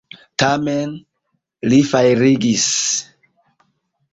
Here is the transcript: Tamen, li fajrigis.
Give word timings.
Tamen, 0.43 0.95
li 1.73 1.81
fajrigis. 1.91 2.67